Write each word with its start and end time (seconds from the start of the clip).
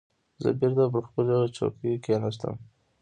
زه 0.41 0.49
بېرته 0.59 0.83
پر 0.93 1.01
خپلې 1.09 1.37
چوکۍ 1.57 1.93
کېناستم. 2.05 2.55